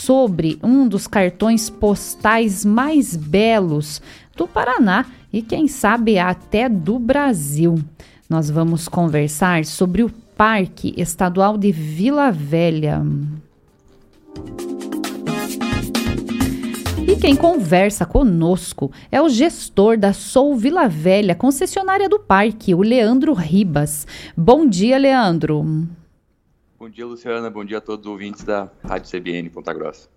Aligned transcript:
sobre 0.00 0.58
um 0.62 0.88
dos 0.88 1.06
cartões 1.06 1.68
postais 1.68 2.64
mais 2.64 3.14
belos 3.14 4.00
do 4.34 4.48
Paraná 4.48 5.04
e, 5.32 5.42
quem 5.42 5.68
sabe, 5.68 6.18
até 6.18 6.68
do 6.68 6.98
Brasil. 6.98 7.78
Nós 8.28 8.48
vamos 8.48 8.88
conversar 8.88 9.64
sobre 9.64 10.02
o 10.02 10.10
Parque 10.36 10.94
Estadual 10.96 11.58
de 11.58 11.70
Vila 11.70 12.30
Velha. 12.30 13.02
E 17.06 17.16
quem 17.16 17.36
conversa 17.36 18.06
conosco 18.06 18.90
é 19.12 19.20
o 19.20 19.28
gestor 19.28 19.98
da 19.98 20.14
Sou 20.14 20.56
Vila 20.56 20.88
Velha, 20.88 21.34
concessionária 21.34 22.08
do 22.08 22.18
parque, 22.18 22.74
o 22.74 22.80
Leandro 22.80 23.34
Ribas. 23.34 24.06
Bom 24.34 24.66
dia, 24.66 24.96
Leandro. 24.96 25.86
Bom 26.80 26.88
dia, 26.88 27.04
Luciana. 27.04 27.50
Bom 27.50 27.62
dia 27.62 27.76
a 27.76 27.80
todos 27.82 28.06
os 28.06 28.10
ouvintes 28.10 28.42
da 28.42 28.70
Rádio 28.82 29.10
CBN 29.10 29.50
Ponta 29.50 29.70
Grossa. 29.70 30.08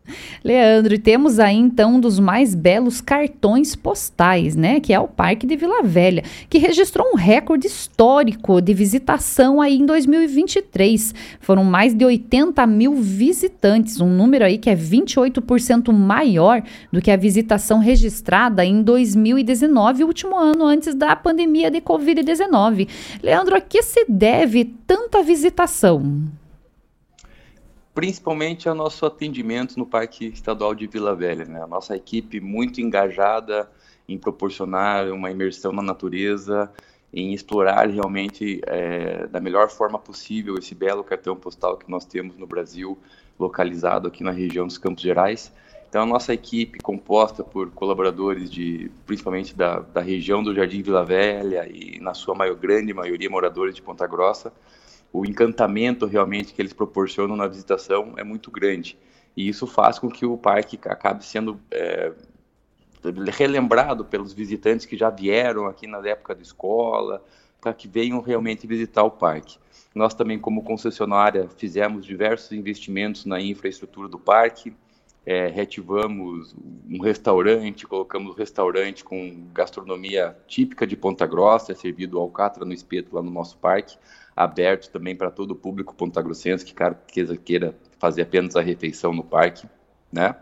Leandro, 0.41 0.97
temos 0.97 1.37
aí 1.37 1.57
então 1.57 1.95
um 1.95 1.99
dos 1.99 2.21
mais 2.21 2.55
belos 2.55 3.01
cartões 3.01 3.75
postais, 3.75 4.55
né? 4.55 4.79
Que 4.79 4.93
é 4.93 4.99
o 4.99 5.05
Parque 5.05 5.45
de 5.45 5.57
Vila 5.57 5.83
Velha, 5.83 6.23
que 6.49 6.57
registrou 6.57 7.05
um 7.11 7.17
recorde 7.17 7.67
histórico 7.67 8.61
de 8.61 8.73
visitação 8.73 9.59
aí 9.59 9.75
em 9.75 9.85
2023. 9.85 11.13
Foram 11.41 11.65
mais 11.65 11.93
de 11.93 12.05
80 12.05 12.65
mil 12.65 12.95
visitantes, 12.95 13.99
um 13.99 14.07
número 14.07 14.45
aí 14.45 14.57
que 14.57 14.69
é 14.69 14.75
28% 14.75 15.91
maior 15.91 16.63
do 16.89 17.01
que 17.01 17.11
a 17.11 17.17
visitação 17.17 17.79
registrada 17.79 18.63
em 18.63 18.81
2019, 18.81 20.05
último 20.05 20.37
ano 20.37 20.63
antes 20.63 20.95
da 20.95 21.13
pandemia 21.13 21.69
de 21.69 21.81
Covid-19. 21.81 22.87
Leandro, 23.21 23.53
a 23.53 23.59
que 23.59 23.83
se 23.83 24.05
deve 24.07 24.63
tanta 24.87 25.21
visitação? 25.21 26.31
Principalmente 27.93 28.67
ao 28.67 28.75
nosso 28.75 29.05
atendimento 29.05 29.77
no 29.77 29.85
Parque 29.85 30.25
Estadual 30.27 30.73
de 30.73 30.87
Vila 30.87 31.15
Velha. 31.15 31.45
Né? 31.45 31.61
A 31.61 31.67
nossa 31.67 31.95
equipe 31.95 32.39
muito 32.39 32.81
engajada 32.81 33.69
em 34.07 34.17
proporcionar 34.17 35.09
uma 35.11 35.29
imersão 35.29 35.71
na 35.71 35.81
natureza, 35.81 36.71
em 37.13 37.33
explorar 37.33 37.87
realmente 37.87 38.59
é, 38.65 39.27
da 39.27 39.39
melhor 39.39 39.69
forma 39.69 39.99
possível 39.99 40.57
esse 40.57 40.73
belo 40.73 41.03
cartão 41.03 41.35
postal 41.35 41.77
que 41.77 41.89
nós 41.89 42.05
temos 42.05 42.35
no 42.37 42.47
Brasil, 42.47 42.97
localizado 43.39 44.07
aqui 44.07 44.23
na 44.23 44.31
região 44.31 44.65
dos 44.65 44.79
Campos 44.79 45.03
Gerais. 45.03 45.53
Então, 45.87 46.01
a 46.01 46.05
nossa 46.07 46.33
equipe, 46.33 46.79
composta 46.79 47.43
por 47.43 47.69
colaboradores 47.69 48.49
de, 48.49 48.89
principalmente 49.05 49.55
da, 49.55 49.79
da 49.79 50.01
região 50.01 50.43
do 50.43 50.55
Jardim 50.55 50.81
Vila 50.81 51.05
Velha 51.05 51.69
e, 51.71 51.99
na 51.99 52.15
sua 52.15 52.33
maior, 52.33 52.55
grande 52.55 52.91
maioria, 52.95 53.29
moradores 53.29 53.75
de 53.75 53.81
Ponta 53.83 54.07
Grossa, 54.07 54.51
o 55.13 55.23
encantamento 55.25 56.07
realmente 56.07 56.53
que 56.53 56.61
eles 56.61 56.73
proporcionam 56.73 57.35
na 57.35 57.47
visitação 57.47 58.15
é 58.17 58.23
muito 58.23 58.49
grande. 58.49 58.97
E 59.37 59.47
isso 59.47 59.67
faz 59.67 59.99
com 59.99 60.09
que 60.09 60.25
o 60.25 60.35
parque 60.35 60.79
acabe 60.85 61.23
sendo 61.23 61.59
é, 61.69 62.11
relembrado 63.31 64.03
pelos 64.03 64.33
visitantes 64.33 64.87
que 64.87 64.97
já 64.97 65.11
vieram 65.11 65.67
aqui 65.67 65.85
na 65.85 65.99
época 66.07 66.33
da 66.33 66.41
escola, 66.41 67.23
para 67.61 67.73
que 67.73 67.87
venham 67.87 68.19
realmente 68.19 68.65
visitar 68.65 69.03
o 69.03 69.11
parque. 69.11 69.57
Nós 69.93 70.15
também, 70.15 70.39
como 70.39 70.63
concessionária, 70.63 71.47
fizemos 71.57 72.05
diversos 72.05 72.51
investimentos 72.51 73.25
na 73.25 73.39
infraestrutura 73.39 74.09
do 74.09 74.17
parque, 74.17 74.73
é, 75.25 75.47
reativamos 75.47 76.53
um 76.89 76.99
restaurante, 76.99 77.87
colocamos 77.87 78.33
um 78.33 78.37
restaurante 78.37 79.03
com 79.03 79.47
gastronomia 79.53 80.35
típica 80.47 80.85
de 80.85 80.97
Ponta 80.97 81.25
Grossa, 81.25 81.71
é 81.71 81.75
servido 81.75 82.19
alcatra 82.19 82.65
no 82.65 82.73
espeto 82.73 83.15
lá 83.15 83.21
no 83.21 83.31
nosso 83.31 83.57
parque, 83.57 83.97
aberto 84.35 84.91
também 84.91 85.15
para 85.15 85.31
todo 85.31 85.51
o 85.51 85.55
público 85.55 85.95
pontagrossense 85.95 86.65
que 86.65 86.73
queira, 86.73 87.37
queira 87.37 87.75
fazer 87.99 88.23
apenas 88.23 88.55
a 88.55 88.61
refeição 88.61 89.13
no 89.13 89.23
parque, 89.23 89.67
né? 90.11 90.35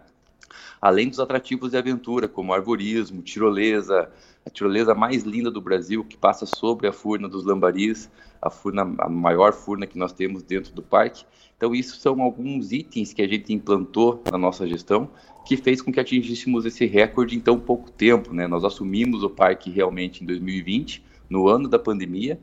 Além 0.82 1.08
dos 1.08 1.20
atrativos 1.20 1.72
de 1.72 1.78
aventura, 1.78 2.28
como 2.28 2.54
arborismo, 2.54 3.22
tirolesa, 3.22 4.12
a 4.46 4.50
tirolesa 4.50 4.96
mais 4.96 5.24
linda 5.24 5.52
do 5.52 5.62
Brasil, 5.62 6.04
que 6.04 6.18
passa 6.18 6.46
sobre 6.46 6.88
a 6.88 6.94
furna 6.94 7.30
dos 7.30 7.46
lambaris, 7.46 8.10
a, 8.42 8.50
furna, 8.50 8.82
a 8.98 9.08
maior 9.08 9.54
furna 9.54 9.86
que 9.86 9.98
nós 9.98 10.12
temos 10.12 10.42
dentro 10.42 10.74
do 10.74 10.82
parque. 10.82 11.24
Então, 11.56 11.76
isso 11.76 11.98
são 11.98 12.20
alguns 12.22 12.72
itens 12.72 13.14
que 13.14 13.22
a 13.22 13.28
gente 13.28 13.54
implantou 13.54 14.24
na 14.32 14.38
nossa 14.38 14.68
gestão, 14.68 15.12
que 15.46 15.56
fez 15.56 15.82
com 15.82 15.92
que 15.92 16.00
atingíssemos 16.00 16.66
esse 16.66 16.86
recorde 16.88 17.36
em 17.36 17.40
tão 17.40 17.60
pouco 17.60 17.92
tempo. 17.92 18.34
Né? 18.34 18.48
Nós 18.48 18.64
assumimos 18.64 19.22
o 19.22 19.30
parque 19.30 19.70
realmente 19.70 20.24
em 20.24 20.26
2020, 20.26 21.04
no 21.30 21.48
ano 21.48 21.70
da 21.70 21.78
pandemia, 21.78 22.40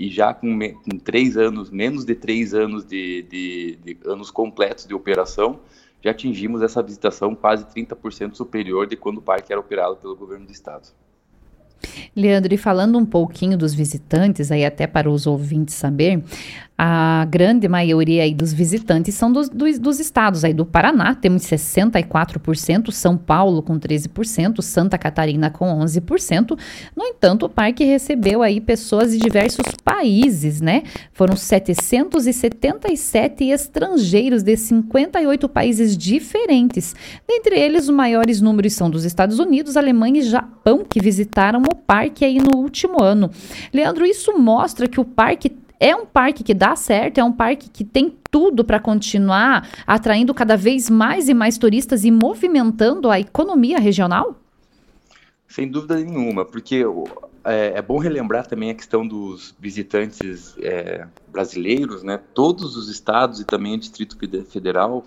e 0.00 0.08
já 0.08 0.32
com, 0.32 0.58
com 0.58 0.98
três 0.98 1.36
anos, 1.36 1.70
menos 1.70 2.06
de 2.06 2.14
três 2.14 2.54
anos 2.54 2.86
de, 2.86 3.22
de, 3.24 3.78
de 3.84 3.98
anos 4.06 4.30
completos 4.30 4.86
de 4.86 4.94
operação, 4.94 5.60
já 6.02 6.12
atingimos 6.12 6.62
essa 6.62 6.82
visitação 6.82 7.34
quase 7.34 7.66
30% 7.66 8.34
superior 8.34 8.86
de 8.86 8.96
quando 8.96 9.18
o 9.18 9.22
parque 9.22 9.52
era 9.52 9.60
operado 9.60 9.96
pelo 9.96 10.16
governo 10.16 10.46
do 10.46 10.52
estado. 10.52 10.88
Leandro, 12.16 12.54
e 12.54 12.56
falando 12.56 12.98
um 12.98 13.04
pouquinho 13.04 13.58
dos 13.58 13.74
visitantes, 13.74 14.50
aí 14.50 14.64
até 14.64 14.86
para 14.86 15.10
os 15.10 15.26
ouvintes 15.26 15.74
saber, 15.74 16.22
a 16.82 17.26
grande 17.26 17.68
maioria 17.68 18.22
aí 18.22 18.32
dos 18.32 18.54
visitantes 18.54 19.14
são 19.14 19.30
dos, 19.30 19.50
dos, 19.50 19.78
dos, 19.78 20.00
estados 20.00 20.44
aí 20.44 20.54
do 20.54 20.64
Paraná, 20.64 21.14
temos 21.14 21.42
64%, 21.42 22.90
São 22.90 23.18
Paulo 23.18 23.60
com 23.60 23.78
13%, 23.78 24.62
Santa 24.62 24.96
Catarina 24.96 25.50
com 25.50 25.78
11%. 25.78 26.58
No 26.96 27.04
entanto, 27.04 27.44
o 27.44 27.50
parque 27.50 27.84
recebeu 27.84 28.42
aí 28.42 28.62
pessoas 28.62 29.12
de 29.12 29.18
diversos 29.18 29.66
países, 29.84 30.62
né? 30.62 30.84
Foram 31.12 31.36
777 31.36 33.44
estrangeiros 33.44 34.42
de 34.42 34.56
58 34.56 35.50
países 35.50 35.94
diferentes. 35.94 36.96
Dentre 37.28 37.60
eles, 37.60 37.90
os 37.90 37.94
maiores 37.94 38.40
números 38.40 38.72
são 38.72 38.88
dos 38.88 39.04
Estados 39.04 39.38
Unidos, 39.38 39.76
Alemanha 39.76 40.20
e 40.20 40.22
Japão, 40.22 40.82
que 40.88 40.98
visitaram 40.98 41.60
o 41.60 41.74
parque 41.74 42.24
aí 42.24 42.38
no 42.38 42.56
último 42.56 43.02
ano. 43.02 43.30
Leandro, 43.70 44.06
isso 44.06 44.38
mostra 44.38 44.88
que 44.88 44.98
o 44.98 45.04
parque 45.04 45.50
é 45.80 45.96
um 45.96 46.04
parque 46.04 46.44
que 46.44 46.52
dá 46.52 46.76
certo, 46.76 47.18
é 47.18 47.24
um 47.24 47.32
parque 47.32 47.70
que 47.70 47.82
tem 47.82 48.14
tudo 48.30 48.62
para 48.62 48.78
continuar 48.78 49.66
atraindo 49.86 50.34
cada 50.34 50.54
vez 50.54 50.90
mais 50.90 51.28
e 51.28 51.34
mais 51.34 51.56
turistas 51.56 52.04
e 52.04 52.10
movimentando 52.10 53.10
a 53.10 53.18
economia 53.18 53.78
regional? 53.78 54.36
Sem 55.48 55.68
dúvida 55.68 55.96
nenhuma, 55.96 56.44
porque 56.44 56.84
é, 57.44 57.72
é 57.76 57.82
bom 57.82 57.98
relembrar 57.98 58.46
também 58.46 58.70
a 58.70 58.74
questão 58.74 59.06
dos 59.06 59.54
visitantes 59.58 60.54
é, 60.58 61.06
brasileiros, 61.28 62.02
né? 62.02 62.20
Todos 62.34 62.76
os 62.76 62.90
estados 62.90 63.40
e 63.40 63.44
também 63.44 63.74
o 63.74 63.78
Distrito 63.78 64.16
Federal 64.44 65.04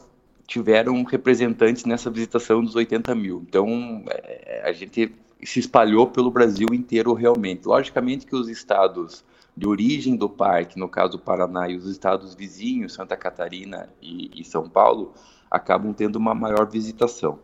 tiveram 0.48 1.02
representantes 1.04 1.86
nessa 1.86 2.10
visitação 2.10 2.64
dos 2.64 2.76
80 2.76 3.14
mil. 3.16 3.46
Então, 3.48 4.04
é, 4.10 4.64
a 4.66 4.74
gente 4.74 5.14
se 5.44 5.60
espalhou 5.60 6.08
pelo 6.08 6.32
Brasil 6.32 6.68
inteiro 6.74 7.14
realmente. 7.14 7.66
Logicamente 7.66 8.26
que 8.26 8.36
os 8.36 8.50
estados 8.50 9.24
de 9.56 9.68
origem 9.68 10.16
do 10.16 10.28
parque, 10.28 10.80
no 10.80 10.90
caso 10.90 11.14
do 11.14 11.20
Paraná 11.20 11.70
e 11.70 11.78
os 11.78 11.86
estados 11.86 12.34
vizinhos, 12.34 12.94
Santa 12.94 13.16
Catarina 13.16 13.90
e, 14.02 14.32
e 14.42 14.44
São 14.44 14.68
Paulo, 14.68 15.14
acabam 15.50 15.94
tendo 15.94 16.16
uma 16.16 16.34
maior 16.34 16.68
visitação. 16.70 17.40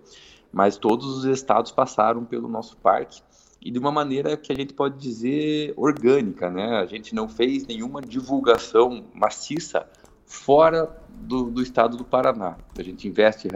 Mas 0.52 0.78
todos 0.78 1.06
os 1.18 1.26
estados 1.26 1.72
passaram 1.72 2.26
pelo 2.26 2.48
nosso 2.48 2.76
parque 2.78 3.22
e 3.62 3.70
de 3.70 3.78
uma 3.78 3.92
maneira 3.92 4.36
que 4.36 4.52
a 4.52 4.56
gente 4.56 4.74
pode 4.74 4.98
dizer 4.98 5.74
orgânica, 5.78 6.50
né? 6.50 6.80
A 6.80 6.86
gente 6.86 7.14
não 7.14 7.28
fez 7.28 7.68
nenhuma 7.68 8.02
divulgação 8.02 9.06
maciça 9.14 9.88
fora 10.26 10.90
do, 11.10 11.52
do 11.52 11.62
estado 11.62 11.98
do 11.98 12.06
Paraná. 12.06 12.58
A 12.78 12.82
gente 12.82 13.08
investe 13.08 13.48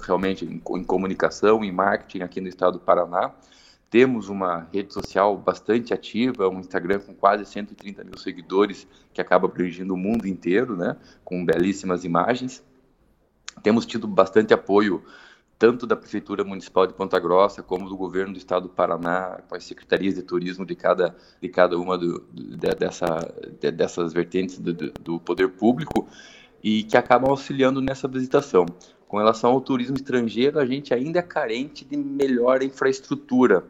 realmente 0.00 0.44
em, 0.44 0.60
em 0.78 0.84
comunicação, 0.84 1.64
em 1.64 1.72
marketing 1.72 2.22
aqui 2.22 2.40
no 2.40 2.48
estado 2.48 2.74
do 2.74 2.80
Paraná 2.80 3.32
temos 3.92 4.30
uma 4.30 4.66
rede 4.72 4.90
social 4.90 5.36
bastante 5.36 5.92
ativa, 5.92 6.48
um 6.48 6.60
Instagram 6.60 6.98
com 7.00 7.14
quase 7.14 7.44
130 7.44 8.02
mil 8.02 8.16
seguidores, 8.16 8.88
que 9.12 9.20
acaba 9.20 9.46
abrangindo 9.46 9.92
o 9.92 9.98
mundo 9.98 10.26
inteiro, 10.26 10.74
né? 10.74 10.96
com 11.22 11.44
belíssimas 11.44 12.02
imagens. 12.02 12.64
Temos 13.62 13.84
tido 13.84 14.08
bastante 14.08 14.54
apoio 14.54 15.04
tanto 15.58 15.86
da 15.86 15.94
Prefeitura 15.94 16.42
Municipal 16.42 16.86
de 16.86 16.94
Ponta 16.94 17.20
Grossa, 17.20 17.62
como 17.62 17.86
do 17.86 17.94
Governo 17.94 18.32
do 18.32 18.38
Estado 18.38 18.62
do 18.62 18.70
Paraná, 18.70 19.42
com 19.46 19.54
as 19.54 19.64
secretarias 19.64 20.14
de 20.14 20.22
turismo 20.22 20.64
de 20.64 20.74
cada, 20.74 21.14
de 21.38 21.50
cada 21.50 21.78
uma 21.78 21.98
do, 21.98 22.26
de, 22.32 22.74
dessa, 22.74 23.06
de, 23.60 23.70
dessas 23.70 24.14
vertentes 24.14 24.58
do, 24.58 24.72
do 24.72 25.20
poder 25.20 25.48
público, 25.48 26.08
e 26.64 26.82
que 26.82 26.96
acabam 26.96 27.30
auxiliando 27.30 27.82
nessa 27.82 28.08
visitação. 28.08 28.64
Com 29.12 29.18
relação 29.18 29.50
ao 29.50 29.60
turismo 29.60 29.94
estrangeiro, 29.94 30.58
a 30.58 30.64
gente 30.64 30.94
ainda 30.94 31.18
é 31.18 31.22
carente 31.22 31.84
de 31.84 31.98
melhor 31.98 32.62
infraestrutura 32.62 33.62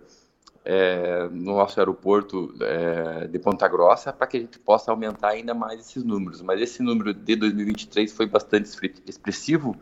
é, 0.65 1.29
no 1.33 1.56
nosso 1.56 1.81
aeroporto 1.81 2.55
é, 2.61 3.27
de 3.27 3.41
Ponta 3.41 3.67
Grossa 3.67 4.12
para 4.12 4.29
que 4.29 4.37
a 4.37 4.41
gente 4.41 4.61
possa 4.61 4.93
aumentar 4.93 5.31
ainda 5.31 5.53
mais 5.53 5.81
esses 5.81 6.05
números. 6.05 6.41
Mas 6.43 6.61
esse 6.61 6.81
número 6.81 7.12
de 7.12 7.35
2023 7.35 8.12
foi 8.12 8.27
bastante 8.27 8.71
expressivo, 9.05 9.75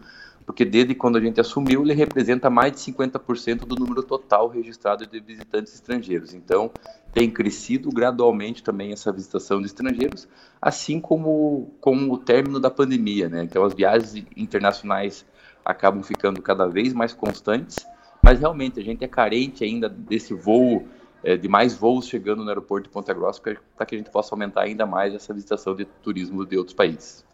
porque 0.47 0.65
desde 0.65 0.95
quando 0.95 1.19
a 1.19 1.21
gente 1.21 1.39
assumiu, 1.39 1.83
ele 1.83 1.93
representa 1.93 2.49
mais 2.49 2.73
de 2.73 2.79
50% 2.79 3.67
do 3.67 3.77
número 3.77 4.03
total 4.03 4.49
registrado 4.49 5.07
de 5.07 5.21
visitantes 5.21 5.75
estrangeiros. 5.75 6.33
Então, 6.33 6.71
tem 7.13 7.31
crescido 7.31 7.91
gradualmente 7.91 8.63
também 8.63 8.93
essa 8.93 9.13
visitação 9.13 9.61
de 9.61 9.67
estrangeiros, 9.67 10.27
assim 10.59 10.99
como 10.99 11.71
com 11.83 12.11
o 12.11 12.17
término 12.17 12.59
da 12.59 12.71
pandemia, 12.71 13.29
né? 13.29 13.45
Então, 13.45 13.63
as 13.63 13.75
viagens 13.75 14.25
internacionais 14.35 15.29
acabam 15.65 16.03
ficando 16.03 16.41
cada 16.43 16.67
vez 16.67 16.93
mais 16.93 17.13
constantes, 17.13 17.77
mas 18.23 18.41
realmente 18.41 18.79
a 18.81 18.83
gente 18.83 19.05
é 19.05 19.09
carente 19.09 19.65
ainda 19.65 19.89
desse 19.89 20.35
voo, 20.35 20.87
é, 21.23 21.37
de 21.37 21.49
mais 21.49 21.77
voos 21.77 22.07
chegando 22.07 22.43
no 22.43 22.49
aeroporto 22.49 22.89
de 22.89 22.93
Ponta 22.93 23.13
Grossa 23.13 23.41
para 23.41 23.87
que 23.87 23.95
a 23.95 23.99
gente 23.99 24.11
possa 24.11 24.35
aumentar 24.35 24.63
ainda 24.63 24.87
mais 24.87 25.15
essa 25.15 25.33
visitação 25.35 25.75
de 25.75 25.85
turismo 25.85 26.47
de 26.47 26.57
outros 26.57 26.75
países. 26.75 27.25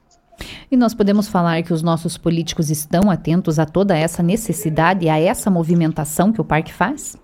E 0.70 0.76
nós 0.76 0.94
podemos 0.94 1.28
falar 1.28 1.62
que 1.62 1.72
os 1.72 1.82
nossos 1.82 2.18
políticos 2.18 2.70
estão 2.70 3.10
atentos 3.10 3.58
a 3.58 3.64
toda 3.64 3.96
essa 3.96 4.22
necessidade, 4.22 5.08
a 5.08 5.18
essa 5.18 5.50
movimentação 5.50 6.32
que 6.32 6.40
o 6.40 6.44
parque 6.44 6.72
faz? 6.72 7.16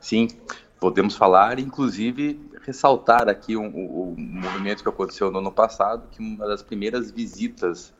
Sim, 0.00 0.28
podemos 0.78 1.16
falar, 1.16 1.58
inclusive 1.58 2.38
ressaltar 2.64 3.28
aqui 3.28 3.56
um, 3.56 3.66
um, 3.66 4.14
um, 4.18 4.40
movimento 4.40 4.82
que 4.82 4.88
aconteceu 4.88 5.30
no 5.30 5.38
ano 5.38 5.52
passado, 5.52 6.08
que 6.10 6.20
uma 6.20 6.46
das 6.46 6.62
primeiras 6.62 7.10
visitas, 7.10 7.92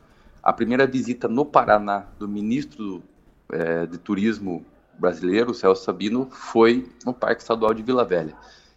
a 0.45 0.53
primeira 0.53 0.85
visita 0.85 1.27
no 1.27 1.43
Paraná 1.43 2.05
do 2.19 2.27
ministro 2.27 3.01
é, 3.51 3.87
de 3.87 3.97
Turismo 3.97 4.63
brasileiro, 4.93 5.55
Celso 5.55 5.83
Sabino, 5.83 6.29
foi 6.29 6.87
no 7.03 7.11
Parque 7.11 7.41
Estadual 7.41 7.73
de 7.73 7.81
Vila 7.81 8.05
Velha. 8.05 8.35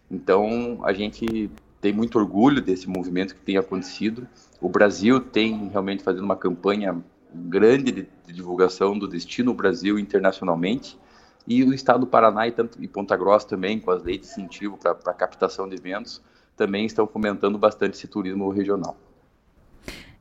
Então, 0.09 0.79
a 0.83 0.91
gente 0.91 1.51
tem 1.79 1.93
muito 1.93 2.17
orgulho 2.17 2.59
desse 2.59 2.89
movimento 2.89 3.35
que 3.35 3.41
tem 3.41 3.55
acontecido. 3.55 4.27
O 4.59 4.67
Brasil 4.67 5.19
tem 5.19 5.67
realmente 5.67 6.03
fazendo 6.03 6.23
uma 6.23 6.35
campanha 6.35 6.97
grande 7.31 7.91
de, 7.91 8.07
de 8.25 8.33
divulgação 8.33 8.97
do 8.97 9.07
destino 9.07 9.53
Brasil 9.53 9.99
internacionalmente. 9.99 10.97
E 11.47 11.63
o 11.63 11.71
estado 11.71 11.99
do 11.99 12.07
Paraná 12.07 12.47
e, 12.47 12.51
tanto, 12.51 12.83
e 12.83 12.87
Ponta 12.87 13.15
Grossa 13.15 13.47
também, 13.47 13.79
com 13.79 13.91
as 13.91 14.01
leis 14.01 14.21
de 14.21 14.25
incentivo 14.25 14.75
para 14.75 15.13
captação 15.13 15.69
de 15.69 15.75
eventos, 15.75 16.19
também 16.57 16.87
estão 16.87 17.05
fomentando 17.05 17.59
bastante 17.59 17.93
esse 17.93 18.07
turismo 18.07 18.49
regional. 18.49 18.97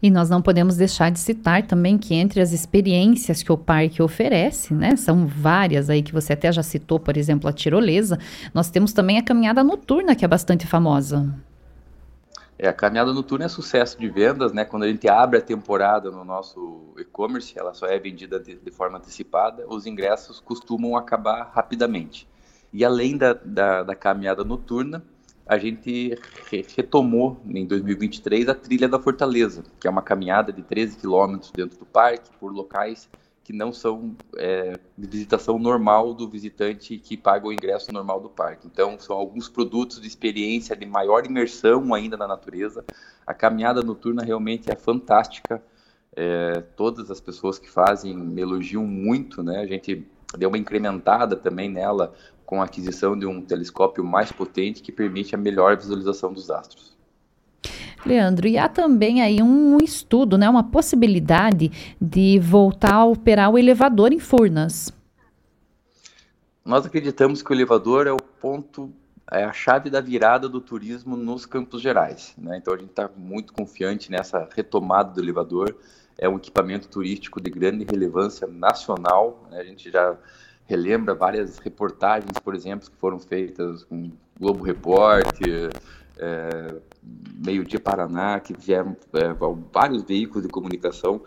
E 0.01 0.11
nós 0.11 0.31
não 0.31 0.41
podemos 0.41 0.77
deixar 0.77 1.11
de 1.11 1.19
citar 1.19 1.67
também 1.67 1.99
que 1.99 2.15
entre 2.15 2.41
as 2.41 2.53
experiências 2.53 3.43
que 3.43 3.51
o 3.51 3.59
parque 3.59 4.01
oferece, 4.01 4.73
né, 4.73 4.95
são 4.95 5.27
várias 5.27 5.91
aí 5.91 6.03
que 6.03 6.13
você 6.13 6.35
até 6.35 6.53
já 6.53 6.63
citou, 6.63 7.01
por 7.01 7.17
exemplo, 7.17 7.51
a 7.51 7.53
tirolesa, 7.53 8.17
nós 8.55 8.71
temos 8.71 8.93
também 8.93 9.19
a 9.19 9.23
caminhada 9.25 9.65
noturna, 9.65 10.15
que 10.15 10.25
é 10.25 10.29
bastante 10.29 10.69
famosa. 10.69 11.29
É, 12.57 12.69
a 12.69 12.73
caminhada 12.73 13.13
noturna 13.13 13.45
é 13.45 13.49
sucesso 13.49 13.99
de 13.99 14.09
vendas, 14.09 14.53
né? 14.53 14.65
Quando 14.65 14.83
a 14.83 14.89
gente 14.89 15.09
abre 15.09 15.39
a 15.39 15.43
temporada 15.43 16.11
no 16.11 16.25
nosso 16.25 16.93
e-commerce, 16.99 17.57
ela 17.57 17.73
só 17.73 17.87
é 17.87 17.99
vendida 18.01 18.41
de, 18.41 18.57
de, 18.57 18.71
forma 18.73 18.99
antecipada, 18.99 19.65
os 19.69 19.87
ingressos 19.87 20.41
costumam 20.41 20.97
acabar 20.97 21.53
rapidamente. 21.55 22.29
E 22.73 22.85
além 22.85 23.17
da, 23.17 23.33
da, 23.33 23.85
da 23.85 23.95
caminhada 23.95 24.43
noturna, 24.43 25.05
a 25.49 25.57
gente 25.57 26.15
re 26.51 26.65
retomou 26.77 27.41
em 27.49 27.67
2023 27.67 28.49
a 28.51 28.55
Trilha 28.55 28.89
da 28.89 29.01
Fortaleza, 29.01 29.65
que 29.81 29.89
é 29.89 29.91
uma 29.91 30.03
caminhada 30.03 30.53
de 30.53 30.63
13 30.63 30.99
quilômetros 30.99 31.51
dentro 31.51 31.79
do 31.79 31.87
parque, 31.87 32.31
por 32.39 32.53
locais 32.53 33.09
que 33.49 33.53
não 33.55 33.73
são 33.73 34.15
é, 34.37 34.79
de 34.97 35.09
visitação 35.09 35.59
normal 35.59 36.13
do 36.13 36.29
visitante 36.29 36.99
que 36.99 37.17
paga 37.17 37.49
o 37.49 37.53
ingresso 37.53 37.91
normal 37.91 38.21
do 38.21 38.29
parque. 38.29 38.67
Então, 38.67 38.99
são 38.99 39.17
alguns 39.17 39.49
produtos 39.49 40.03
de 40.03 40.07
experiência 40.07 40.77
de 40.77 40.85
maior 40.85 41.25
imersão 41.25 41.95
ainda 41.95 42.15
na 42.15 42.29
natureza. 42.29 42.85
A 43.27 43.33
caminhada 43.33 43.83
noturna 43.83 44.23
realmente 44.23 44.71
é 44.71 44.77
fantástica. 44.77 45.63
É, 46.15 46.61
todas 46.77 47.11
as 47.11 47.23
pessoas 47.23 47.59
que 47.59 47.71
fazem 47.71 48.15
me 48.15 48.43
elogiam 48.43 48.87
muito, 48.87 49.43
né? 49.43 49.61
A 49.61 49.67
gente 49.67 50.07
deu 50.37 50.49
uma 50.49 50.59
incrementada 50.59 51.37
também 51.37 51.71
nela 51.71 52.13
com 52.45 52.61
a 52.61 52.65
aquisição 52.65 53.19
de 53.19 53.27
um 53.27 53.43
telescópio 53.43 54.03
mais 54.03 54.33
potente 54.33 54.83
que 54.83 54.91
permite 54.91 55.35
a 55.35 55.39
melhor 55.39 55.77
visualização 55.77 56.33
dos 56.33 56.51
astros. 56.51 56.97
Leandro, 58.07 58.47
e 58.47 58.57
há 58.57 58.69
também 58.69 59.21
aí 59.21 59.43
um 59.43 59.79
estudo, 59.83 60.39
né, 60.39 60.49
uma 60.49 60.63
possibilidade 60.63 61.71
de 62.01 62.39
voltar 62.39 62.95
a 62.95 63.05
operar 63.05 63.51
o 63.51 63.59
elevador 63.59 64.13
em 64.13 64.19
Furnas. 64.19 64.93
Nós 66.65 66.87
acreditamos 66.87 67.43
que 67.43 67.51
o 67.51 67.55
elevador 67.55 68.07
é 68.07 68.13
o 68.13 68.17
ponto, 68.17 68.93
é 69.31 69.45
a 69.45 69.53
chave 69.53 69.91
da 69.91 70.01
virada 70.01 70.49
do 70.49 70.61
turismo 70.61 71.17
nos 71.17 71.45
Campos 71.45 71.83
Gerais. 71.83 72.35
Né? 72.39 72.57
Então 72.59 72.75
a 72.75 72.77
gente 72.77 72.91
está 72.91 73.11
muito 73.17 73.53
confiante 73.53 74.11
nessa 74.11 74.49
retomada 74.55 75.13
do 75.13 75.21
elevador. 75.21 75.77
É 76.17 76.29
um 76.29 76.37
equipamento 76.37 76.89
turístico 76.89 77.41
de 77.41 77.51
grande 77.51 77.85
relevância 77.85 78.47
nacional. 78.47 79.47
Né? 79.51 79.61
A 79.61 79.65
gente 79.65 79.91
já 79.91 80.17
relembra 80.67 81.15
várias 81.15 81.59
reportagens, 81.59 82.39
por 82.43 82.55
exemplo, 82.55 82.91
que 82.91 82.97
foram 82.97 83.19
feitas 83.19 83.85
com 83.85 84.11
Globo 84.39 84.65
Repórter, 84.65 85.71
é, 86.19 86.75
Meio 87.45 87.65
Dia 87.65 87.81
Paraná, 87.81 88.41
que 88.41 88.53
vieram 88.53 88.97
é, 89.15 89.35
vários 89.73 90.03
veículos 90.03 90.43
de 90.43 90.49
comunicação, 90.49 91.23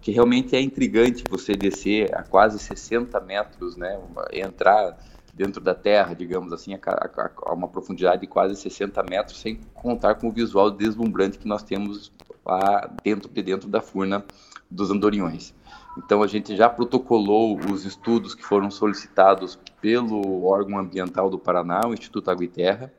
que 0.00 0.12
realmente 0.12 0.54
é 0.54 0.60
intrigante 0.60 1.24
você 1.28 1.54
descer 1.54 2.14
a 2.14 2.22
quase 2.22 2.58
60 2.58 3.18
metros, 3.20 3.76
né, 3.76 3.98
entrar 4.32 4.96
dentro 5.36 5.60
da 5.60 5.74
terra, 5.74 6.14
digamos 6.14 6.50
assim, 6.50 6.72
a, 6.72 6.78
a, 6.86 7.30
a, 7.44 7.52
uma 7.52 7.68
profundidade 7.68 8.22
de 8.22 8.26
quase 8.26 8.56
60 8.56 9.02
metros, 9.02 9.38
sem 9.38 9.60
contar 9.74 10.14
com 10.14 10.28
o 10.28 10.32
visual 10.32 10.70
deslumbrante 10.70 11.38
que 11.38 11.46
nós 11.46 11.62
temos 11.62 12.10
lá 12.44 12.90
dentro 13.04 13.28
de 13.28 13.42
dentro 13.42 13.68
da 13.68 13.82
furna 13.82 14.24
dos 14.70 14.90
Andorinhões. 14.90 15.54
Então 15.98 16.22
a 16.22 16.26
gente 16.26 16.56
já 16.56 16.70
protocolou 16.70 17.58
os 17.70 17.84
estudos 17.84 18.34
que 18.34 18.42
foram 18.42 18.70
solicitados 18.70 19.58
pelo 19.78 20.44
órgão 20.44 20.78
ambiental 20.78 21.28
do 21.28 21.38
Paraná, 21.38 21.82
o 21.86 21.92
Instituto 21.92 22.30
Água 22.30 22.44
e 22.44 22.48
Terra, 22.48 22.90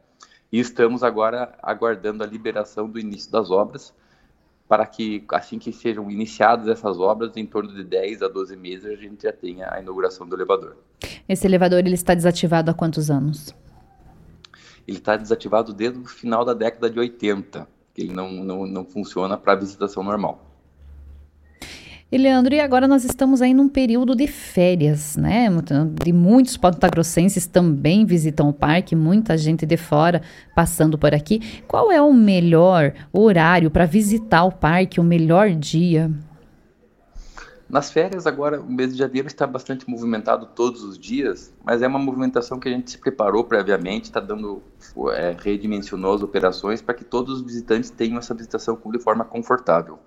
e 0.52 0.60
estamos 0.60 1.04
agora 1.04 1.58
aguardando 1.62 2.24
a 2.24 2.28
liberação 2.28 2.88
do 2.88 3.00
início 3.00 3.32
das 3.32 3.50
obras, 3.50 3.94
para 4.68 4.86
que 4.86 5.24
assim 5.30 5.58
que 5.58 5.72
sejam 5.72 6.12
iniciadas 6.12 6.68
essas 6.68 7.00
obras, 7.00 7.36
em 7.38 7.46
torno 7.46 7.74
de 7.74 7.84
10 7.84 8.22
a 8.22 8.28
12 8.28 8.56
meses, 8.56 8.86
a 8.86 8.96
gente 8.96 9.24
já 9.24 9.32
tenha 9.32 9.72
a 9.72 9.80
inauguração 9.80 10.28
do 10.28 10.36
elevador. 10.36 10.78
Esse 11.28 11.48
elevador 11.48 11.80
ele 11.80 11.94
está 11.94 12.14
desativado 12.14 12.70
há 12.70 12.74
quantos 12.74 13.10
anos? 13.10 13.56
Ele 14.88 14.98
está 14.98 15.16
desativado 15.16 15.74
desde 15.74 16.00
o 16.00 16.06
final 16.06 16.46
da 16.46 16.54
década 16.54 16.90
de 16.90 17.00
80. 17.00 17.68
Ele 17.98 18.14
não, 18.14 18.32
não, 18.32 18.66
não 18.66 18.86
funciona 18.86 19.38
para 19.38 19.56
visitação 19.56 20.04
normal. 20.04 20.47
E 22.10 22.18
Leandro, 22.18 22.56
e 22.56 22.62
agora 22.62 22.88
nós 22.88 23.04
estamos 23.04 23.42
aí 23.42 23.54
num 23.54 23.68
período 23.68 24.16
de 24.16 24.28
férias, 24.28 25.18
né? 25.18 25.50
De 26.02 26.14
muitos 26.14 26.56
pontagrossenses 26.56 27.48
também 27.48 28.06
visitam 28.06 28.48
o 28.48 28.54
parque, 28.54 28.96
muita 28.96 29.38
gente 29.38 29.66
de 29.66 29.76
fora 29.76 30.22
passando 30.56 30.98
por 30.98 31.14
aqui. 31.14 31.62
Qual 31.68 31.92
é 31.92 32.02
o 32.02 32.14
melhor 32.14 32.94
horário 33.12 33.70
para 33.70 33.86
visitar 33.86 34.46
o 34.46 34.54
parque, 34.54 35.02
o 35.02 35.04
melhor 35.04 35.50
dia? 35.50 36.10
Nas 37.70 37.92
férias, 37.92 38.26
agora, 38.26 38.62
o 38.62 38.72
mês 38.72 38.94
de 38.94 39.00
janeiro 39.00 39.28
está 39.28 39.46
bastante 39.46 39.90
movimentado 39.90 40.46
todos 40.56 40.84
os 40.84 40.98
dias, 40.98 41.54
mas 41.66 41.82
é 41.82 41.88
uma 41.90 42.00
movimentação 42.00 42.58
que 42.58 42.70
a 42.70 42.72
gente 42.72 42.90
se 42.90 42.98
preparou 42.98 43.44
previamente, 43.44 44.06
está 44.06 44.22
dando, 44.22 44.64
é, 45.12 45.36
redimensionou 45.38 46.16
as 46.16 46.24
operações 46.24 46.82
para 46.82 46.96
que 46.96 47.04
todos 47.04 47.42
os 47.42 47.42
visitantes 47.42 47.90
tenham 47.90 48.18
essa 48.18 48.34
visitação 48.34 48.80
de 48.86 49.00
forma 49.00 49.26
confortável. 49.26 50.00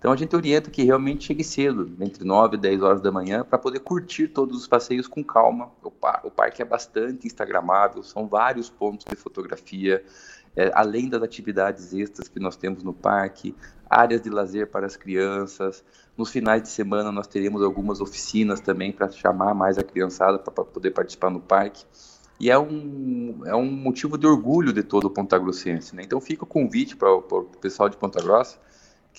Então 0.00 0.12
a 0.12 0.16
gente 0.16 0.34
orienta 0.34 0.70
que 0.70 0.82
realmente 0.82 1.26
chegue 1.26 1.44
cedo, 1.44 1.92
entre 2.00 2.24
9 2.24 2.56
e 2.56 2.58
10 2.58 2.82
horas 2.82 3.00
da 3.02 3.12
manhã, 3.12 3.44
para 3.44 3.58
poder 3.58 3.80
curtir 3.80 4.28
todos 4.28 4.56
os 4.56 4.66
passeios 4.66 5.06
com 5.06 5.22
calma. 5.22 5.70
O, 5.82 5.90
par 5.90 6.22
o 6.24 6.30
parque 6.30 6.62
é 6.62 6.64
bastante 6.64 7.26
instagramável, 7.26 8.02
são 8.02 8.26
vários 8.26 8.70
pontos 8.70 9.04
de 9.04 9.14
fotografia, 9.14 10.02
é, 10.56 10.70
além 10.74 11.06
das 11.06 11.22
atividades 11.22 11.92
extras 11.92 12.28
que 12.28 12.40
nós 12.40 12.56
temos 12.56 12.82
no 12.82 12.94
parque, 12.94 13.54
áreas 13.90 14.22
de 14.22 14.30
lazer 14.30 14.68
para 14.68 14.86
as 14.86 14.96
crianças. 14.96 15.84
Nos 16.16 16.30
finais 16.30 16.62
de 16.62 16.70
semana 16.70 17.12
nós 17.12 17.26
teremos 17.26 17.62
algumas 17.62 18.00
oficinas 18.00 18.58
também 18.58 18.92
para 18.92 19.10
chamar 19.10 19.52
mais 19.52 19.76
a 19.76 19.82
criançada 19.82 20.38
para 20.38 20.64
poder 20.64 20.92
participar 20.92 21.28
no 21.28 21.40
parque. 21.40 21.84
E 22.40 22.50
é 22.50 22.58
um, 22.58 23.42
é 23.44 23.54
um 23.54 23.70
motivo 23.70 24.16
de 24.16 24.26
orgulho 24.26 24.72
de 24.72 24.82
todo 24.82 25.04
o 25.04 25.10
Ponta 25.10 25.38
Grossense. 25.38 25.94
Né? 25.94 26.04
Então 26.04 26.18
fica 26.22 26.44
o 26.44 26.46
convite 26.46 26.96
para 26.96 27.12
o 27.12 27.44
pessoal 27.60 27.90
de 27.90 27.98
Ponta 27.98 28.22
Grossa 28.22 28.69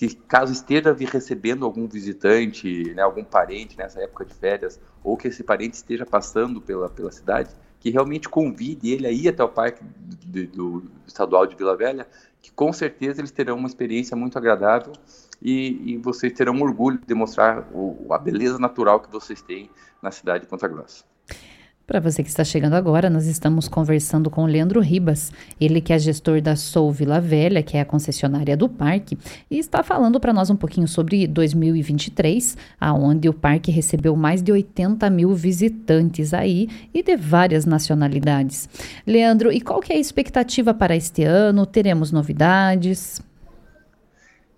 que 0.08 0.16
caso 0.16 0.52
esteja 0.52 0.92
recebendo 0.92 1.64
algum 1.64 1.86
visitante, 1.86 2.92
né, 2.92 3.02
algum 3.02 3.22
parente 3.22 3.78
nessa 3.78 4.00
época 4.00 4.24
de 4.24 4.34
férias, 4.34 4.80
ou 5.04 5.16
que 5.16 5.28
esse 5.28 5.44
parente 5.44 5.74
esteja 5.74 6.04
passando 6.04 6.60
pela, 6.60 6.88
pela 6.88 7.12
cidade, 7.12 7.54
que 7.78 7.88
realmente 7.88 8.28
convide 8.28 8.90
ele 8.90 9.06
a 9.06 9.12
ir 9.12 9.28
até 9.28 9.44
o 9.44 9.48
Parque 9.48 9.80
do, 10.26 10.46
do 10.48 10.90
Estadual 11.06 11.46
de 11.46 11.54
Vila 11.54 11.76
Velha, 11.76 12.08
que 12.40 12.50
com 12.50 12.72
certeza 12.72 13.20
eles 13.20 13.30
terão 13.30 13.56
uma 13.56 13.68
experiência 13.68 14.16
muito 14.16 14.36
agradável 14.36 14.92
e, 15.40 15.92
e 15.92 15.98
vocês 15.98 16.32
terão 16.32 16.60
orgulho 16.60 17.00
de 17.06 17.14
mostrar 17.14 17.68
o, 17.72 18.12
a 18.12 18.18
beleza 18.18 18.58
natural 18.58 18.98
que 18.98 19.08
vocês 19.08 19.40
têm 19.40 19.70
na 20.02 20.10
cidade 20.10 20.42
de 20.42 20.50
Ponta 20.50 20.66
Grossa. 20.66 21.04
Para 21.86 21.98
você 21.98 22.22
que 22.22 22.28
está 22.28 22.44
chegando 22.44 22.74
agora, 22.74 23.10
nós 23.10 23.26
estamos 23.26 23.66
conversando 23.66 24.30
com 24.30 24.44
o 24.44 24.46
Leandro 24.46 24.80
Ribas, 24.80 25.32
ele 25.60 25.80
que 25.80 25.92
é 25.92 25.98
gestor 25.98 26.40
da 26.40 26.54
Sou 26.54 26.92
Vila 26.92 27.20
Velha, 27.20 27.60
que 27.60 27.76
é 27.76 27.80
a 27.80 27.84
concessionária 27.84 28.56
do 28.56 28.68
parque, 28.68 29.18
e 29.50 29.58
está 29.58 29.82
falando 29.82 30.20
para 30.20 30.32
nós 30.32 30.48
um 30.48 30.54
pouquinho 30.54 30.86
sobre 30.86 31.26
2023, 31.26 32.56
aonde 32.80 33.28
o 33.28 33.34
parque 33.34 33.72
recebeu 33.72 34.14
mais 34.14 34.42
de 34.42 34.52
80 34.52 35.10
mil 35.10 35.34
visitantes 35.34 36.32
aí 36.32 36.68
e 36.94 37.02
de 37.02 37.16
várias 37.16 37.66
nacionalidades. 37.66 38.68
Leandro, 39.04 39.52
e 39.52 39.60
qual 39.60 39.80
que 39.80 39.92
é 39.92 39.96
a 39.96 40.00
expectativa 40.00 40.72
para 40.72 40.94
este 40.94 41.24
ano? 41.24 41.66
Teremos 41.66 42.12
novidades? 42.12 43.20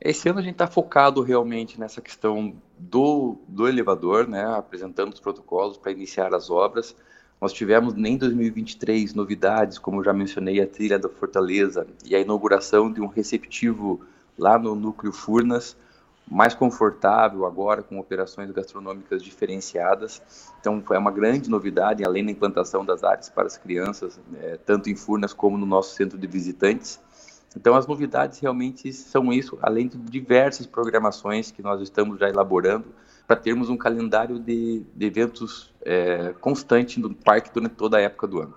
Esse 0.04 0.28
ano 0.28 0.38
a 0.38 0.42
gente 0.42 0.52
está 0.52 0.66
focado 0.66 1.22
realmente 1.22 1.80
nessa 1.80 1.98
questão 2.02 2.54
do, 2.78 3.38
do 3.48 3.66
elevador, 3.66 4.28
né, 4.28 4.44
apresentando 4.44 5.14
os 5.14 5.18
protocolos 5.18 5.78
para 5.78 5.92
iniciar 5.92 6.34
as 6.34 6.50
obras. 6.50 6.94
Nós 7.40 7.54
tivemos 7.54 7.94
em 7.96 8.18
2023 8.18 9.14
novidades, 9.14 9.78
como 9.78 10.04
já 10.04 10.12
mencionei, 10.12 10.60
a 10.60 10.66
trilha 10.66 10.98
da 10.98 11.08
Fortaleza 11.08 11.86
e 12.04 12.14
a 12.14 12.20
inauguração 12.20 12.92
de 12.92 13.00
um 13.00 13.06
receptivo 13.06 14.02
lá 14.36 14.58
no 14.58 14.74
núcleo 14.74 15.10
Furnas, 15.10 15.74
mais 16.30 16.54
confortável 16.54 17.46
agora 17.46 17.82
com 17.82 17.98
operações 17.98 18.50
gastronômicas 18.50 19.22
diferenciadas. 19.22 20.20
Então 20.60 20.82
foi 20.82 20.98
uma 20.98 21.10
grande 21.10 21.48
novidade, 21.48 22.04
além 22.04 22.26
da 22.26 22.30
implantação 22.30 22.84
das 22.84 23.02
áreas 23.02 23.30
para 23.30 23.46
as 23.46 23.56
crianças, 23.56 24.20
é, 24.36 24.58
tanto 24.66 24.90
em 24.90 24.94
Furnas 24.96 25.32
como 25.32 25.56
no 25.56 25.64
nosso 25.64 25.94
centro 25.94 26.18
de 26.18 26.26
visitantes. 26.26 27.00
Então 27.56 27.74
as 27.74 27.86
novidades 27.86 28.40
realmente 28.40 28.92
são 28.92 29.32
isso, 29.32 29.58
além 29.62 29.88
de 29.88 29.96
diversas 29.96 30.66
programações 30.66 31.50
que 31.50 31.62
nós 31.62 31.80
estamos 31.80 32.18
já 32.18 32.28
elaborando 32.28 32.86
para 33.26 33.36
termos 33.36 33.70
um 33.70 33.76
calendário 33.76 34.38
de, 34.38 34.82
de 34.94 35.06
eventos 35.06 35.72
é, 35.82 36.34
constante 36.40 37.00
no 37.00 37.14
parque 37.14 37.50
durante 37.52 37.74
toda 37.74 37.96
a 37.96 38.00
época 38.00 38.26
do 38.26 38.40
ano. 38.40 38.54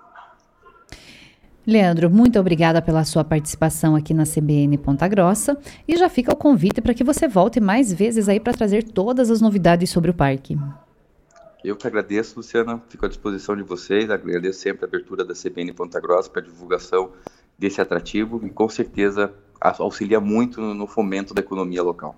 Leandro, 1.65 2.09
muito 2.09 2.39
obrigada 2.39 2.81
pela 2.81 3.03
sua 3.03 3.25
participação 3.25 3.93
aqui 3.93 4.13
na 4.13 4.23
CBN 4.23 4.77
Ponta 4.77 5.05
Grossa 5.05 5.57
e 5.85 5.97
já 5.97 6.07
fica 6.07 6.31
o 6.31 6.35
convite 6.35 6.81
para 6.81 6.93
que 6.93 7.03
você 7.03 7.27
volte 7.27 7.59
mais 7.59 7.91
vezes 7.91 8.29
aí 8.29 8.39
para 8.39 8.53
trazer 8.53 8.83
todas 8.83 9.29
as 9.29 9.41
novidades 9.41 9.89
sobre 9.89 10.09
o 10.09 10.13
parque. 10.13 10.57
Eu 11.61 11.75
que 11.75 11.85
agradeço, 11.85 12.37
Luciana, 12.37 12.81
fico 12.87 13.05
à 13.05 13.09
disposição 13.09 13.53
de 13.53 13.63
vocês, 13.63 14.09
agradeço 14.09 14.59
sempre 14.59 14.85
a 14.85 14.87
abertura 14.87 15.25
da 15.25 15.33
CBN 15.33 15.73
Ponta 15.73 15.99
Grossa 15.99 16.29
para 16.29 16.41
divulgação 16.41 17.11
desse 17.57 17.81
atrativo 17.81 18.45
e 18.45 18.49
com 18.49 18.69
certeza 18.69 19.33
auxilia 19.59 20.19
muito 20.19 20.61
no 20.61 20.85
fomento 20.85 21.33
da 21.33 21.41
economia 21.41 21.81
local. 21.81 22.15